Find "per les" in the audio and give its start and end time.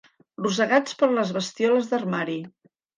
1.03-1.37